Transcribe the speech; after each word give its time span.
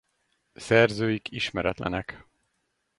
Szerzőik 0.55 1.31
ismeretlenek. 1.31 2.27